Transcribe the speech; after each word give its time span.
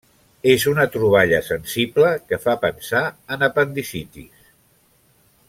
És 0.51 0.63
una 0.69 0.85
troballa 0.95 1.41
sensible 1.49 2.09
que 2.31 2.41
fa 2.47 2.57
pensar 2.65 3.03
en 3.37 3.49
apendicitis. 3.51 4.51